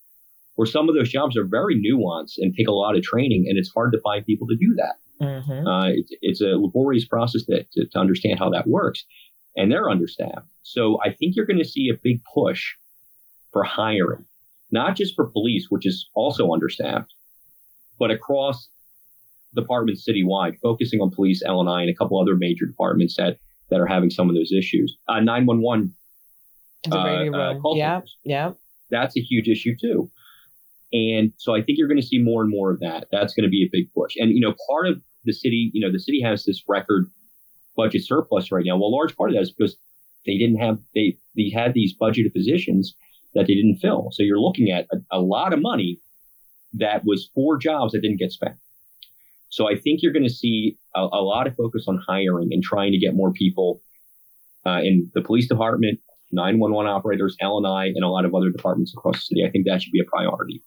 where 0.56 0.66
some 0.66 0.88
of 0.88 0.94
those 0.94 1.10
jobs 1.10 1.36
are 1.36 1.46
very 1.46 1.80
nuanced 1.80 2.34
and 2.38 2.54
take 2.56 2.68
a 2.68 2.72
lot 2.72 2.96
of 2.96 3.02
training, 3.02 3.46
and 3.48 3.58
it's 3.58 3.70
hard 3.72 3.92
to 3.92 4.00
find 4.00 4.26
people 4.26 4.46
to 4.48 4.56
do 4.56 4.74
that. 4.76 4.96
Mm-hmm. 5.24 5.66
Uh, 5.66 5.88
it's, 5.88 6.10
it's 6.20 6.40
a 6.40 6.58
laborious 6.58 7.06
process 7.06 7.44
to, 7.44 7.64
to, 7.72 7.86
to 7.86 7.98
understand 7.98 8.38
how 8.38 8.50
that 8.50 8.66
works, 8.66 9.04
and 9.56 9.70
they're 9.70 9.88
understaffed. 9.88 10.48
So 10.62 10.98
I 11.04 11.12
think 11.12 11.36
you're 11.36 11.46
going 11.46 11.58
to 11.58 11.64
see 11.64 11.88
a 11.88 11.98
big 12.02 12.20
push 12.34 12.74
for 13.52 13.62
hiring, 13.62 14.24
not 14.70 14.96
just 14.96 15.14
for 15.14 15.26
police, 15.26 15.66
which 15.68 15.86
is 15.86 16.08
also 16.14 16.52
understaffed, 16.52 17.14
but 17.98 18.10
across 18.10 18.68
departments 19.54 20.06
citywide, 20.08 20.58
focusing 20.62 21.00
on 21.00 21.10
police, 21.10 21.42
L&I, 21.44 21.82
and 21.82 21.90
a 21.90 21.94
couple 21.94 22.20
other 22.20 22.36
major 22.36 22.66
departments 22.66 23.16
that, 23.16 23.38
that 23.70 23.80
are 23.80 23.86
having 23.86 24.10
some 24.10 24.28
of 24.28 24.34
those 24.34 24.52
issues. 24.52 24.96
Uh, 25.08 25.20
911 25.20 25.94
uh, 26.90 26.96
uh, 26.96 27.74
yeah, 27.74 28.00
yeah. 28.24 28.52
That's 28.90 29.16
a 29.16 29.20
huge 29.20 29.48
issue 29.48 29.76
too. 29.80 30.10
And 30.92 31.32
so 31.38 31.54
I 31.54 31.62
think 31.62 31.78
you're 31.78 31.88
going 31.88 32.00
to 32.00 32.06
see 32.06 32.18
more 32.18 32.42
and 32.42 32.50
more 32.50 32.70
of 32.70 32.80
that. 32.80 33.06
That's 33.10 33.32
going 33.34 33.44
to 33.44 33.50
be 33.50 33.64
a 33.64 33.70
big 33.70 33.92
push. 33.94 34.14
And, 34.16 34.30
you 34.30 34.40
know, 34.40 34.54
part 34.68 34.88
of 34.88 35.00
the 35.24 35.32
city, 35.32 35.70
you 35.72 35.80
know, 35.80 35.92
the 35.92 36.00
city 36.00 36.20
has 36.22 36.44
this 36.44 36.62
record 36.68 37.10
budget 37.76 38.04
surplus 38.04 38.52
right 38.52 38.64
now. 38.66 38.76
Well, 38.76 38.88
a 38.88 38.96
large 38.96 39.16
part 39.16 39.30
of 39.30 39.36
that 39.36 39.42
is 39.42 39.52
because 39.52 39.76
they 40.26 40.36
didn't 40.36 40.58
have, 40.58 40.78
they, 40.94 41.16
they 41.36 41.50
had 41.54 41.72
these 41.72 41.94
budgeted 41.98 42.34
positions 42.34 42.94
that 43.34 43.46
they 43.46 43.54
didn't 43.54 43.78
fill. 43.78 44.08
So 44.12 44.22
you're 44.22 44.40
looking 44.40 44.70
at 44.70 44.86
a, 44.92 45.18
a 45.18 45.20
lot 45.20 45.54
of 45.54 45.62
money 45.62 46.00
that 46.74 47.04
was 47.04 47.30
for 47.34 47.56
jobs 47.56 47.92
that 47.92 48.00
didn't 48.02 48.18
get 48.18 48.32
spent. 48.32 48.56
So 49.52 49.68
I 49.68 49.74
think 49.78 50.00
you're 50.00 50.14
going 50.14 50.26
to 50.26 50.32
see 50.32 50.78
a, 50.96 51.00
a, 51.00 51.20
lot 51.20 51.46
of 51.46 51.54
focus 51.54 51.84
on 51.86 52.02
hiring 52.08 52.48
and 52.52 52.62
trying 52.62 52.90
to 52.90 52.98
get 52.98 53.14
more 53.14 53.34
people 53.34 53.82
uh, 54.64 54.80
in 54.82 55.10
the 55.14 55.20
police 55.20 55.46
department, 55.46 56.00
911 56.32 56.90
operators, 56.90 57.36
L&I, 57.38 57.86
and 57.88 58.02
a 58.02 58.08
lot 58.08 58.24
of 58.24 58.34
other 58.34 58.48
departments 58.48 58.94
across 58.96 59.16
the 59.16 59.20
city. 59.20 59.44
I 59.46 59.50
think 59.50 59.66
that 59.66 59.82
should 59.82 59.92
be 59.92 60.00
a 60.00 60.08
priority. 60.10 60.62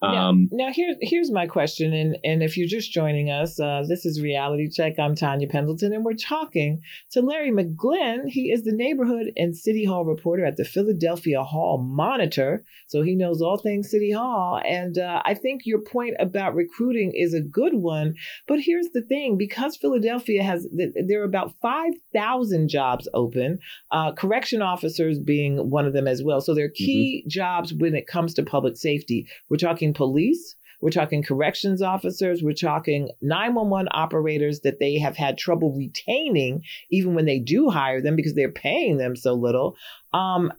Um, 0.00 0.48
now, 0.52 0.66
now 0.66 0.72
here's 0.72 0.96
here's 1.00 1.30
my 1.32 1.46
question, 1.46 1.92
and 1.92 2.16
and 2.22 2.42
if 2.42 2.56
you're 2.56 2.68
just 2.68 2.92
joining 2.92 3.30
us, 3.30 3.58
uh, 3.58 3.82
this 3.88 4.06
is 4.06 4.20
Reality 4.20 4.68
Check. 4.70 4.98
I'm 4.98 5.16
Tonya 5.16 5.50
Pendleton, 5.50 5.92
and 5.92 6.04
we're 6.04 6.12
talking 6.14 6.80
to 7.10 7.20
Larry 7.20 7.50
McGlynn. 7.50 8.28
He 8.28 8.52
is 8.52 8.62
the 8.62 8.72
neighborhood 8.72 9.32
and 9.36 9.56
city 9.56 9.84
hall 9.84 10.04
reporter 10.04 10.44
at 10.44 10.56
the 10.56 10.64
Philadelphia 10.64 11.42
Hall 11.42 11.78
Monitor, 11.78 12.64
so 12.86 13.02
he 13.02 13.16
knows 13.16 13.42
all 13.42 13.58
things 13.58 13.90
City 13.90 14.12
Hall. 14.12 14.60
And 14.64 14.98
uh, 14.98 15.20
I 15.24 15.34
think 15.34 15.62
your 15.64 15.80
point 15.80 16.14
about 16.20 16.54
recruiting 16.54 17.12
is 17.14 17.34
a 17.34 17.40
good 17.40 17.74
one. 17.74 18.14
But 18.46 18.60
here's 18.60 18.90
the 18.90 19.02
thing: 19.02 19.36
because 19.36 19.76
Philadelphia 19.76 20.44
has 20.44 20.68
there 20.72 21.22
are 21.22 21.24
about 21.24 21.54
five 21.60 21.92
thousand 22.12 22.68
jobs 22.68 23.08
open, 23.14 23.58
uh, 23.90 24.12
correction 24.12 24.62
officers 24.62 25.18
being 25.18 25.70
one 25.70 25.86
of 25.86 25.92
them 25.92 26.06
as 26.06 26.22
well. 26.22 26.40
So 26.40 26.54
they're 26.54 26.68
key 26.68 27.22
mm-hmm. 27.24 27.30
jobs 27.30 27.74
when 27.74 27.96
it 27.96 28.06
comes 28.06 28.34
to 28.34 28.44
public 28.44 28.76
safety. 28.76 29.26
We're 29.48 29.56
talking 29.56 29.87
talking 29.88 29.94
police, 29.94 30.54
we're 30.80 30.90
talking 30.90 31.22
corrections 31.22 31.82
officers, 31.82 32.42
we're 32.42 32.52
talking 32.52 33.10
911 33.20 33.88
operators 33.92 34.60
that 34.60 34.78
they 34.78 34.98
have 34.98 35.16
had 35.16 35.36
trouble 35.36 35.74
retaining 35.74 36.62
even 36.90 37.14
when 37.14 37.24
they 37.24 37.38
do 37.38 37.68
hire 37.68 38.00
them 38.00 38.16
because 38.16 38.34
they're 38.34 38.52
paying 38.52 38.98
them 38.98 39.16
so 39.16 39.34
little. 39.34 39.76
Um, 40.12 40.52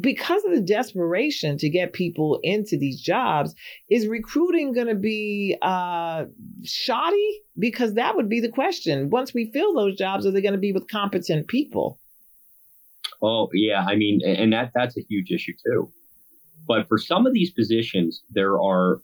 because 0.00 0.44
of 0.44 0.54
the 0.54 0.60
desperation 0.60 1.58
to 1.58 1.68
get 1.68 1.92
people 1.92 2.38
into 2.44 2.78
these 2.78 3.00
jobs, 3.00 3.54
is 3.90 4.06
recruiting 4.06 4.72
going 4.72 4.86
to 4.86 4.94
be 4.94 5.56
uh, 5.60 6.26
shoddy? 6.62 7.40
Because 7.58 7.94
that 7.94 8.14
would 8.14 8.28
be 8.28 8.40
the 8.40 8.48
question. 8.48 9.10
Once 9.10 9.34
we 9.34 9.50
fill 9.50 9.74
those 9.74 9.96
jobs, 9.96 10.24
are 10.24 10.30
they 10.30 10.40
going 10.40 10.52
to 10.52 10.58
be 10.58 10.72
with 10.72 10.88
competent 10.88 11.48
people? 11.48 11.98
Oh 13.20 13.48
yeah, 13.52 13.84
I 13.84 13.96
mean, 13.96 14.20
and 14.24 14.52
that 14.52 14.70
that's 14.72 14.96
a 14.96 15.00
huge 15.00 15.32
issue 15.32 15.54
too. 15.66 15.92
But 16.68 16.86
for 16.86 16.98
some 16.98 17.26
of 17.26 17.32
these 17.32 17.50
positions, 17.50 18.22
there 18.30 18.60
are, 18.60 19.00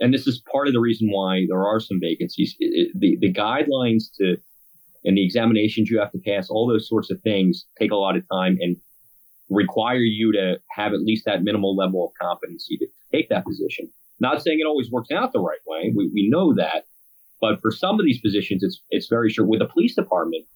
and 0.00 0.12
this 0.12 0.26
is 0.26 0.42
part 0.50 0.66
of 0.66 0.74
the 0.74 0.80
reason 0.80 1.08
why 1.10 1.46
there 1.48 1.64
are 1.64 1.78
some 1.80 2.00
vacancies. 2.00 2.56
It, 2.58 2.90
it, 2.94 3.00
the, 3.00 3.16
the 3.20 3.32
guidelines 3.32 4.04
to 4.18 4.36
and 5.04 5.16
the 5.16 5.24
examinations 5.24 5.90
you 5.90 5.98
have 5.98 6.12
to 6.12 6.18
pass, 6.18 6.48
all 6.48 6.68
those 6.68 6.88
sorts 6.88 7.10
of 7.10 7.20
things 7.22 7.66
take 7.78 7.90
a 7.90 7.96
lot 7.96 8.16
of 8.16 8.22
time 8.32 8.56
and 8.60 8.76
require 9.48 9.98
you 9.98 10.32
to 10.32 10.60
have 10.76 10.92
at 10.92 11.00
least 11.00 11.24
that 11.24 11.42
minimal 11.42 11.74
level 11.74 12.04
of 12.04 12.12
competency 12.20 12.76
to 12.76 12.86
take 13.12 13.28
that 13.28 13.44
position. 13.44 13.90
Not 14.20 14.42
saying 14.42 14.58
it 14.60 14.66
always 14.66 14.90
works 14.92 15.10
out 15.10 15.32
the 15.32 15.40
right 15.40 15.58
way. 15.66 15.92
We, 15.94 16.08
we 16.14 16.28
know 16.28 16.54
that. 16.54 16.84
But 17.40 17.60
for 17.60 17.72
some 17.72 17.98
of 17.98 18.06
these 18.06 18.20
positions, 18.20 18.62
it's 18.62 18.80
it's 18.90 19.08
very 19.08 19.30
sure. 19.30 19.44
With 19.44 19.58
the 19.60 19.66
police 19.66 19.96
department, 19.96 20.46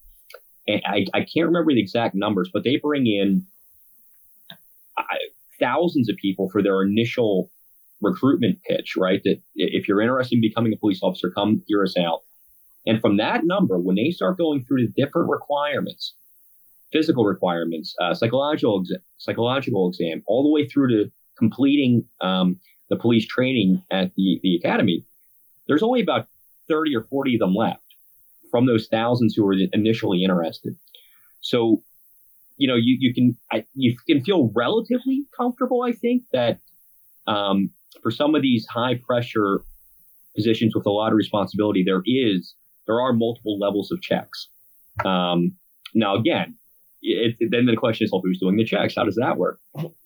and 0.67 0.81
I, 0.85 1.05
I 1.13 1.19
can't 1.19 1.47
remember 1.47 1.73
the 1.73 1.81
exact 1.81 2.15
numbers, 2.15 2.49
but 2.53 2.63
they 2.63 2.77
bring 2.77 3.07
in 3.07 3.45
I, 4.97 5.17
thousands 5.59 6.09
of 6.09 6.15
people 6.17 6.49
for 6.49 6.61
their 6.61 6.83
initial 6.83 7.51
recruitment 8.01 8.59
pitch, 8.63 8.95
right? 8.97 9.21
That 9.23 9.41
if 9.55 9.87
you're 9.87 10.01
interested 10.01 10.35
in 10.35 10.41
becoming 10.41 10.73
a 10.73 10.77
police 10.77 10.99
officer, 11.01 11.31
come 11.31 11.63
hear 11.67 11.83
us 11.83 11.97
out. 11.97 12.21
And 12.85 13.01
from 13.01 13.17
that 13.17 13.41
number, 13.43 13.77
when 13.79 13.95
they 13.95 14.11
start 14.11 14.37
going 14.37 14.63
through 14.63 14.87
the 14.87 14.93
different 15.03 15.29
requirements, 15.29 16.15
physical 16.91 17.25
requirements, 17.25 17.95
uh, 18.01 18.13
psychological 18.13 18.81
exa- 18.81 19.01
psychological 19.17 19.89
exam, 19.89 20.23
all 20.27 20.43
the 20.43 20.51
way 20.51 20.67
through 20.67 20.87
to 20.89 21.11
completing 21.37 22.05
um, 22.21 22.57
the 22.89 22.95
police 22.95 23.27
training 23.27 23.83
at 23.91 24.13
the 24.15 24.39
the 24.41 24.55
academy, 24.55 25.05
there's 25.67 25.83
only 25.83 26.01
about 26.01 26.27
30 26.69 26.95
or 26.95 27.03
40 27.03 27.35
of 27.35 27.39
them 27.39 27.55
left 27.55 27.83
from 28.49 28.65
those 28.65 28.87
thousands 28.87 29.35
who 29.35 29.43
were 29.43 29.55
initially 29.73 30.23
interested. 30.23 30.75
So 31.41 31.83
you 32.57 32.67
know, 32.67 32.75
you, 32.75 32.97
you 32.99 33.13
can, 33.13 33.37
I, 33.51 33.65
you 33.73 33.95
can 34.07 34.23
feel 34.23 34.51
relatively 34.55 35.25
comfortable. 35.35 35.83
I 35.83 35.93
think 35.93 36.23
that, 36.33 36.59
um, 37.27 37.69
for 38.01 38.11
some 38.11 38.35
of 38.35 38.41
these 38.41 38.65
high 38.67 38.99
pressure 39.07 39.61
positions 40.35 40.75
with 40.75 40.85
a 40.85 40.91
lot 40.91 41.11
of 41.11 41.17
responsibility, 41.17 41.83
there 41.85 42.03
is, 42.05 42.55
there 42.85 42.99
are 43.01 43.13
multiple 43.13 43.57
levels 43.59 43.91
of 43.91 44.01
checks. 44.01 44.49
Um, 45.05 45.53
now 45.93 46.15
again, 46.15 46.55
it, 47.01 47.35
it, 47.39 47.49
then 47.51 47.65
the 47.65 47.75
question 47.75 48.05
is, 48.05 48.11
well, 48.11 48.21
who's 48.23 48.39
doing 48.39 48.57
the 48.57 48.65
checks? 48.65 48.95
How 48.95 49.03
does 49.03 49.15
that 49.15 49.37
work? 49.37 49.59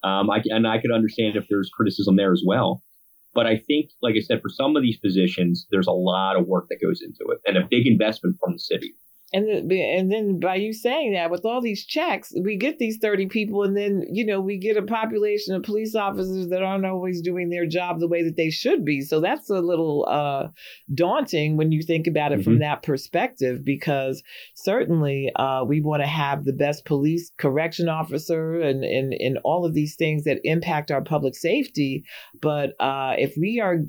Um, 0.03 0.29
I, 0.29 0.41
and 0.45 0.67
I 0.67 0.79
could 0.79 0.91
understand 0.91 1.35
if 1.35 1.47
there's 1.49 1.69
criticism 1.69 2.15
there 2.15 2.33
as 2.33 2.43
well. 2.45 2.83
But 3.33 3.47
I 3.47 3.57
think, 3.57 3.91
like 4.01 4.15
I 4.17 4.19
said, 4.19 4.41
for 4.41 4.49
some 4.49 4.75
of 4.75 4.83
these 4.83 4.97
positions, 4.97 5.65
there's 5.71 5.87
a 5.87 5.91
lot 5.91 6.35
of 6.35 6.47
work 6.47 6.65
that 6.69 6.81
goes 6.81 7.01
into 7.01 7.31
it 7.31 7.39
and 7.45 7.57
a 7.57 7.65
big 7.69 7.87
investment 7.87 8.35
from 8.43 8.53
the 8.53 8.59
city 8.59 8.93
and 9.33 9.71
and 9.71 10.11
then 10.11 10.39
by 10.39 10.55
you 10.55 10.73
saying 10.73 11.13
that 11.13 11.31
with 11.31 11.45
all 11.45 11.61
these 11.61 11.85
checks 11.85 12.33
we 12.43 12.57
get 12.57 12.77
these 12.79 12.97
30 12.97 13.27
people 13.27 13.63
and 13.63 13.77
then 13.77 14.03
you 14.11 14.25
know 14.25 14.41
we 14.41 14.57
get 14.57 14.77
a 14.77 14.81
population 14.81 15.55
of 15.55 15.63
police 15.63 15.95
officers 15.95 16.49
that 16.49 16.61
aren't 16.61 16.85
always 16.85 17.21
doing 17.21 17.49
their 17.49 17.65
job 17.65 17.99
the 17.99 18.07
way 18.07 18.23
that 18.23 18.35
they 18.35 18.49
should 18.49 18.83
be 18.83 19.01
so 19.01 19.19
that's 19.19 19.49
a 19.49 19.59
little 19.59 20.05
uh, 20.09 20.47
daunting 20.93 21.57
when 21.57 21.71
you 21.71 21.81
think 21.81 22.07
about 22.07 22.31
it 22.31 22.35
mm-hmm. 22.35 22.43
from 22.43 22.59
that 22.59 22.83
perspective 22.83 23.63
because 23.63 24.21
certainly 24.55 25.31
uh, 25.37 25.63
we 25.65 25.81
want 25.81 26.01
to 26.01 26.07
have 26.07 26.43
the 26.43 26.53
best 26.53 26.85
police 26.85 27.31
correction 27.37 27.87
officer 27.87 28.59
and, 28.59 28.83
and 28.83 29.13
and 29.13 29.37
all 29.43 29.65
of 29.65 29.73
these 29.73 29.95
things 29.95 30.23
that 30.23 30.39
impact 30.43 30.91
our 30.91 31.01
public 31.01 31.35
safety 31.35 32.03
but 32.41 32.71
uh, 32.79 33.15
if 33.17 33.35
we 33.37 33.59
are 33.59 33.79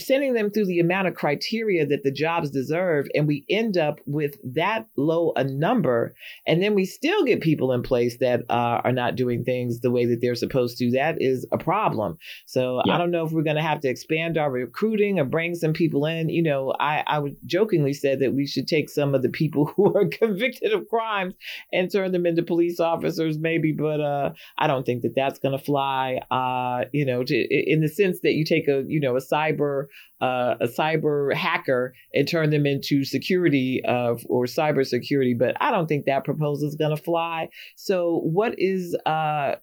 sending 0.00 0.34
them 0.34 0.50
through 0.50 0.66
the 0.66 0.80
amount 0.80 1.08
of 1.08 1.14
criteria 1.14 1.86
that 1.86 2.02
the 2.02 2.10
jobs 2.10 2.50
deserve 2.50 3.06
and 3.14 3.26
we 3.26 3.44
end 3.48 3.76
up 3.76 4.00
with 4.06 4.36
that 4.44 4.86
low 4.96 5.32
a 5.36 5.44
number 5.44 6.14
and 6.46 6.62
then 6.62 6.74
we 6.74 6.84
still 6.84 7.24
get 7.24 7.40
people 7.40 7.72
in 7.72 7.82
place 7.82 8.18
that 8.18 8.40
uh, 8.50 8.80
are 8.84 8.92
not 8.92 9.16
doing 9.16 9.44
things 9.44 9.80
the 9.80 9.90
way 9.90 10.06
that 10.06 10.20
they're 10.20 10.34
supposed 10.34 10.78
to 10.78 10.90
that 10.90 11.16
is 11.20 11.46
a 11.52 11.58
problem 11.58 12.16
so 12.46 12.80
yeah. 12.84 12.94
i 12.94 12.98
don't 12.98 13.10
know 13.10 13.24
if 13.24 13.32
we're 13.32 13.42
going 13.42 13.56
to 13.56 13.62
have 13.62 13.80
to 13.80 13.88
expand 13.88 14.36
our 14.36 14.50
recruiting 14.50 15.18
or 15.18 15.24
bring 15.24 15.54
some 15.54 15.72
people 15.72 16.06
in 16.06 16.28
you 16.28 16.42
know 16.42 16.74
i 16.80 17.02
i 17.06 17.18
would 17.18 17.36
jokingly 17.46 17.92
said 17.92 18.20
that 18.20 18.34
we 18.34 18.46
should 18.46 18.66
take 18.66 18.88
some 18.88 19.14
of 19.14 19.22
the 19.22 19.28
people 19.28 19.66
who 19.76 19.96
are 19.96 20.08
convicted 20.08 20.72
of 20.72 20.88
crimes 20.88 21.34
and 21.72 21.90
turn 21.90 22.12
them 22.12 22.26
into 22.26 22.42
police 22.42 22.80
officers 22.80 23.38
maybe 23.38 23.72
but 23.72 24.00
uh, 24.00 24.30
i 24.58 24.66
don't 24.66 24.84
think 24.84 25.02
that 25.02 25.14
that's 25.14 25.38
going 25.38 25.56
to 25.56 25.64
fly 25.64 26.18
uh, 26.30 26.84
you 26.92 27.04
know 27.04 27.22
to, 27.22 27.34
in 27.50 27.80
the 27.80 27.88
sense 27.88 28.20
that 28.22 28.32
you 28.32 28.44
take 28.44 28.68
a 28.68 28.84
you 28.86 29.00
know 29.00 29.16
a 29.16 29.20
cyber 29.20 29.86
uh, 30.20 30.54
a 30.60 30.66
cyber 30.66 31.34
hacker 31.34 31.94
and 32.14 32.28
turn 32.28 32.50
them 32.50 32.66
into 32.66 33.04
security 33.04 33.82
uh, 33.86 34.14
or 34.26 34.44
cyber 34.44 34.86
security. 34.86 35.34
But 35.34 35.56
I 35.60 35.70
don't 35.70 35.86
think 35.86 36.06
that 36.06 36.24
proposal 36.24 36.68
is 36.68 36.76
going 36.76 36.96
to 36.96 37.02
fly. 37.02 37.48
So, 37.76 38.20
what 38.24 38.54
is 38.58 38.96
uh, 39.06 39.56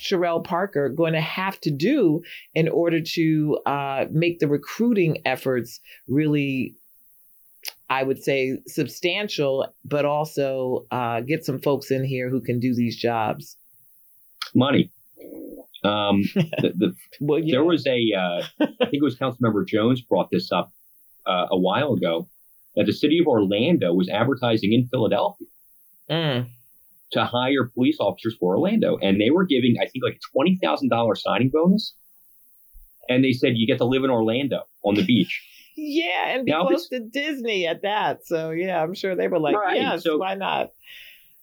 Cherelle 0.00 0.44
Parker 0.44 0.88
going 0.88 1.14
to 1.14 1.20
have 1.20 1.60
to 1.60 1.70
do 1.70 2.22
in 2.54 2.68
order 2.68 3.00
to 3.14 3.58
uh, 3.66 4.04
make 4.10 4.38
the 4.38 4.48
recruiting 4.48 5.22
efforts 5.24 5.80
really 6.06 6.76
I 7.90 8.02
would 8.02 8.22
say 8.22 8.58
substantial, 8.66 9.66
but 9.84 10.04
also 10.04 10.86
uh, 10.90 11.20
get 11.20 11.44
some 11.44 11.58
folks 11.58 11.90
in 11.90 12.04
here 12.04 12.28
who 12.28 12.40
can 12.40 12.60
do 12.60 12.74
these 12.74 12.96
jobs. 12.96 13.56
Money. 14.54 14.90
Um, 15.84 16.22
the, 16.34 16.72
the, 16.76 16.94
well, 17.20 17.38
yeah. 17.38 17.52
There 17.52 17.64
was 17.64 17.86
a, 17.86 18.12
uh, 18.16 18.44
I 18.60 18.66
think 18.66 18.94
it 18.94 19.02
was 19.02 19.16
Councilmember 19.16 19.66
Jones 19.66 20.00
brought 20.02 20.28
this 20.30 20.50
up 20.52 20.72
uh, 21.26 21.46
a 21.50 21.58
while 21.58 21.92
ago, 21.92 22.28
that 22.76 22.86
the 22.86 22.92
city 22.92 23.18
of 23.20 23.26
Orlando 23.26 23.92
was 23.92 24.08
advertising 24.08 24.72
in 24.72 24.88
Philadelphia 24.88 25.46
mm. 26.10 26.46
to 27.12 27.24
hire 27.24 27.70
police 27.74 27.98
officers 28.00 28.36
for 28.38 28.56
Orlando. 28.56 28.98
And 29.00 29.20
they 29.20 29.30
were 29.30 29.44
giving, 29.44 29.76
I 29.80 29.86
think, 29.86 30.04
like 30.04 30.18
a 30.18 30.38
$20,000 30.38 31.16
signing 31.18 31.50
bonus. 31.52 31.94
And 33.08 33.24
they 33.24 33.32
said, 33.32 33.52
you 33.54 33.66
get 33.66 33.78
to 33.78 33.86
live 33.86 34.04
in 34.04 34.10
Orlando 34.10 34.62
on 34.84 34.94
the 34.94 35.04
beach. 35.04 35.42
yeah, 35.76 36.28
and 36.28 36.44
be 36.44 36.52
now, 36.52 36.66
close 36.66 36.88
to 36.88 37.00
Disney 37.00 37.66
at 37.66 37.82
that. 37.82 38.26
So, 38.26 38.50
yeah, 38.50 38.82
I'm 38.82 38.94
sure 38.94 39.16
they 39.16 39.28
were 39.28 39.38
like, 39.38 39.56
right, 39.56 39.76
yes, 39.76 40.04
so, 40.04 40.18
why 40.18 40.34
not? 40.34 40.68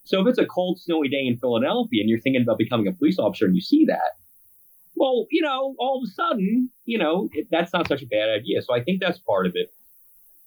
So 0.03 0.21
if 0.21 0.27
it's 0.27 0.37
a 0.37 0.45
cold, 0.45 0.79
snowy 0.79 1.09
day 1.09 1.25
in 1.25 1.37
Philadelphia 1.37 2.01
and 2.01 2.09
you're 2.09 2.19
thinking 2.19 2.43
about 2.43 2.59
becoming 2.59 2.87
a 2.87 2.93
police 2.93 3.17
officer 3.17 3.45
and 3.45 3.55
you 3.55 3.61
see 3.61 3.85
that, 3.87 4.13
well, 4.95 5.27
you 5.29 5.41
know, 5.41 5.75
all 5.77 6.01
of 6.01 6.07
a 6.07 6.11
sudden, 6.11 6.69
you 6.85 6.97
know, 6.97 7.29
it, 7.33 7.47
that's 7.51 7.73
not 7.73 7.87
such 7.87 8.01
a 8.01 8.07
bad 8.07 8.29
idea. 8.29 8.61
So 8.61 8.73
I 8.73 8.83
think 8.83 9.01
that's 9.01 9.19
part 9.19 9.45
of 9.45 9.53
it. 9.55 9.71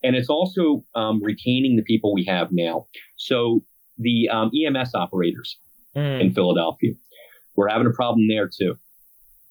And 0.02 0.17
it's 0.17 0.28
also 0.28 0.85
um, 0.95 1.23
retaining 1.23 1.76
the 1.76 1.83
people 1.83 2.14
we 2.14 2.25
have 2.26 2.49
now. 2.52 2.87
So 3.17 3.64
the 3.99 4.28
um, 4.31 4.50
EMS 4.55 4.95
operators 4.95 5.59
mm. 5.97 6.21
in 6.21 6.33
Philadelphia, 6.33 6.93
we're 7.57 7.69
having 7.69 7.87
a 7.87 7.93
problem 7.93 8.28
there 8.28 8.49
too. 8.49 8.76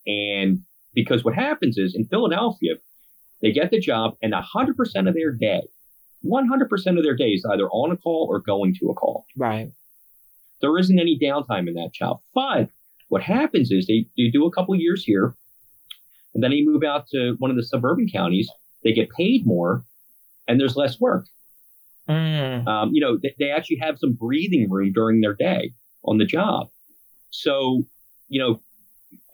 And 0.05 0.59
because 0.93 1.23
what 1.23 1.35
happens 1.35 1.77
is 1.77 1.93
in 1.95 2.05
Philadelphia, 2.05 2.75
they 3.41 3.51
get 3.51 3.71
the 3.71 3.79
job 3.79 4.15
and 4.21 4.33
100% 4.33 5.07
of 5.07 5.13
their 5.13 5.31
day, 5.31 5.61
100% 6.25 6.97
of 6.97 7.03
their 7.03 7.15
day 7.15 7.29
is 7.29 7.45
either 7.51 7.67
on 7.69 7.91
a 7.91 7.97
call 7.97 8.27
or 8.29 8.39
going 8.39 8.73
to 8.79 8.89
a 8.89 8.93
call. 8.93 9.25
Right. 9.35 9.71
There 10.61 10.77
isn't 10.77 10.97
any 10.97 11.19
downtime 11.21 11.67
in 11.67 11.75
that 11.75 11.91
job. 11.93 12.21
But 12.33 12.69
what 13.09 13.21
happens 13.23 13.71
is 13.71 13.87
they, 13.87 14.05
they 14.17 14.29
do 14.31 14.45
a 14.45 14.51
couple 14.51 14.75
years 14.75 15.03
here, 15.03 15.35
and 16.33 16.43
then 16.43 16.51
they 16.51 16.61
move 16.63 16.83
out 16.83 17.07
to 17.09 17.35
one 17.39 17.49
of 17.51 17.57
the 17.57 17.63
suburban 17.63 18.07
counties. 18.11 18.49
They 18.83 18.93
get 18.93 19.09
paid 19.09 19.45
more, 19.45 19.83
and 20.47 20.59
there's 20.59 20.75
less 20.75 20.99
work. 20.99 21.25
Mm. 22.09 22.67
Um, 22.67 22.89
you 22.93 23.01
know, 23.01 23.17
they, 23.21 23.33
they 23.39 23.49
actually 23.51 23.77
have 23.77 23.97
some 23.99 24.13
breathing 24.13 24.67
room 24.69 24.91
during 24.93 25.21
their 25.21 25.33
day 25.35 25.73
on 26.03 26.17
the 26.17 26.25
job. 26.25 26.67
So, 27.31 27.83
you 28.29 28.39
know, 28.39 28.61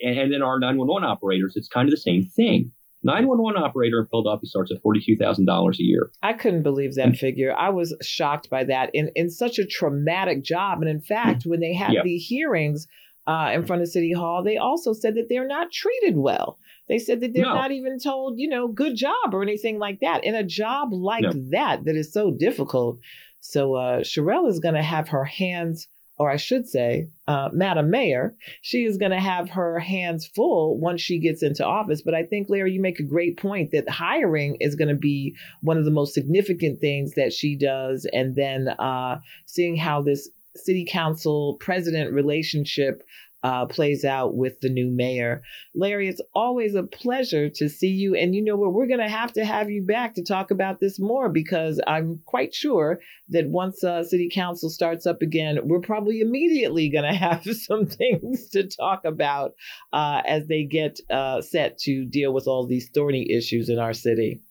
and, 0.01 0.17
and 0.17 0.33
then 0.33 0.41
our 0.41 0.59
911 0.59 1.07
operators, 1.07 1.53
it's 1.55 1.67
kind 1.67 1.87
of 1.87 1.91
the 1.91 1.97
same 1.97 2.25
thing. 2.25 2.71
911 3.05 3.61
operator 3.61 3.99
in 3.99 4.07
Philadelphia 4.07 4.47
starts 4.47 4.71
at 4.71 4.81
$42,000 4.81 5.73
a 5.79 5.83
year. 5.83 6.09
I 6.23 6.33
couldn't 6.33 6.63
believe 6.63 6.95
that 6.95 7.17
figure. 7.17 7.53
I 7.53 7.69
was 7.69 7.93
shocked 8.01 8.49
by 8.49 8.63
that 8.63 8.91
in, 8.93 9.11
in 9.13 9.29
such 9.29 9.59
a 9.59 9.65
traumatic 9.65 10.41
job. 10.41 10.79
And 10.81 10.89
in 10.89 11.01
fact, 11.01 11.43
when 11.45 11.59
they 11.59 11.73
had 11.73 11.91
Yeah. 11.91 12.03
the 12.03 12.15
hearings 12.17 12.87
uh, 13.27 13.51
in 13.53 13.65
front 13.65 13.81
of 13.81 13.87
City 13.87 14.11
Hall, 14.13 14.43
they 14.43 14.57
also 14.57 14.93
said 14.93 15.15
that 15.15 15.27
they're 15.29 15.47
not 15.47 15.71
treated 15.71 16.17
well. 16.17 16.57
They 16.89 16.99
said 16.99 17.21
that 17.21 17.33
they're 17.33 17.45
No. 17.45 17.53
not 17.53 17.71
even 17.71 17.97
told, 17.99 18.39
you 18.39 18.49
know, 18.49 18.67
good 18.67 18.95
job 18.95 19.33
or 19.33 19.41
anything 19.41 19.79
like 19.79 20.01
that. 20.01 20.23
In 20.23 20.35
a 20.35 20.43
job 20.43 20.91
like 20.91 21.23
No. 21.23 21.31
that, 21.51 21.85
that 21.85 21.95
is 21.95 22.11
so 22.11 22.31
difficult. 22.31 22.99
So 23.39 23.75
uh, 23.75 23.99
Cherelle 24.01 24.49
is 24.49 24.59
going 24.59 24.75
to 24.75 24.81
have 24.81 25.07
her 25.09 25.23
hands, 25.23 25.87
or 26.17 26.29
I 26.29 26.35
should 26.35 26.67
say, 26.67 27.07
uh, 27.27 27.49
Madam 27.53 27.89
Mayor, 27.89 28.35
she 28.61 28.83
is 28.83 28.97
going 28.97 29.11
to 29.11 29.19
have 29.19 29.49
her 29.51 29.79
hands 29.79 30.27
full 30.27 30.77
once 30.77 31.01
she 31.01 31.19
gets 31.19 31.41
into 31.41 31.65
office. 31.65 32.01
But 32.01 32.13
I 32.15 32.23
think, 32.23 32.49
Larry, 32.49 32.73
you 32.73 32.81
make 32.81 32.99
a 32.99 33.03
great 33.03 33.37
point 33.37 33.71
that 33.71 33.89
hiring 33.89 34.57
is 34.59 34.75
going 34.75 34.89
to 34.89 34.95
be 34.95 35.35
one 35.61 35.77
of 35.77 35.85
the 35.85 35.91
most 35.91 36.13
significant 36.13 36.81
things 36.81 37.13
that 37.15 37.31
she 37.33 37.55
does. 37.55 38.05
And 38.11 38.35
then 38.35 38.67
uh, 38.67 39.19
seeing 39.45 39.77
how 39.77 40.01
this 40.01 40.29
city 40.55 40.85
council 40.89 41.57
president 41.59 42.13
relationship 42.13 43.03
uh, 43.43 43.65
plays 43.65 44.05
out 44.05 44.35
with 44.35 44.59
the 44.61 44.69
new 44.69 44.89
mayor. 44.89 45.41
Larry, 45.75 46.07
it's 46.07 46.21
always 46.33 46.75
a 46.75 46.83
pleasure 46.83 47.49
to 47.49 47.67
see 47.67 47.89
you. 47.89 48.15
And 48.15 48.33
you 48.33 48.43
know 48.43 48.55
what? 48.55 48.73
We're 48.73 48.87
going 48.87 49.01
to 49.01 49.09
have 49.09 49.33
to 49.33 49.43
have 49.43 49.69
you 49.69 49.83
back 49.83 50.15
to 50.15 50.23
talk 50.23 50.49
about 50.49 50.79
this 50.79 50.97
more 50.97 51.27
because 51.27 51.81
I'm 51.85 52.21
quite 52.25 52.53
sure 52.53 52.99
that 53.29 53.49
once 53.49 53.83
uh, 53.83 54.03
city 54.03 54.29
council 54.33 54.69
starts 54.69 55.05
up 55.05 55.21
again, 55.21 55.59
we're 55.63 55.81
probably 55.81 56.21
immediately 56.21 56.89
going 56.89 57.03
to 57.11 57.17
have 57.17 57.43
some 57.43 57.85
things 57.85 58.49
to 58.49 58.67
talk 58.67 59.03
about 59.03 59.51
uh, 59.91 60.21
as 60.25 60.47
they 60.47 60.63
get 60.63 60.99
uh, 61.11 61.41
set 61.41 61.77
to 61.79 62.05
deal 62.05 62.33
with 62.33 62.47
all 62.47 62.65
these 62.65 62.89
thorny 62.93 63.29
issues 63.29 63.67
in 63.67 63.77
our 63.77 63.93
city. 63.93 64.41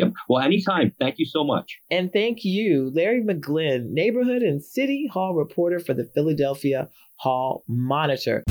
Yep. 0.00 0.12
Well, 0.28 0.42
anytime. 0.42 0.92
Thank 0.98 1.18
you 1.18 1.26
so 1.26 1.44
much. 1.44 1.78
And 1.90 2.12
thank 2.12 2.44
you, 2.44 2.90
Larry 2.94 3.22
McGlynn, 3.22 3.90
neighborhood 3.90 4.42
and 4.42 4.62
city 4.62 5.08
hall 5.12 5.34
reporter 5.34 5.78
for 5.78 5.94
the 5.94 6.04
Philadelphia 6.14 6.88
Hall 7.16 7.64
Monitor. 7.68 8.42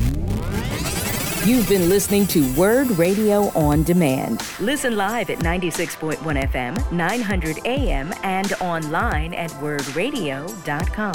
You've 1.46 1.68
been 1.70 1.88
listening 1.88 2.26
to 2.28 2.54
Word 2.54 2.90
Radio 2.92 3.44
on 3.58 3.82
Demand. 3.82 4.46
Listen 4.60 4.96
live 4.98 5.30
at 5.30 5.38
96.1 5.38 6.18
FM, 6.18 6.92
900 6.92 7.66
AM, 7.66 8.12
and 8.22 8.52
online 8.60 9.32
at 9.32 9.50
wordradio.com. 9.52 11.14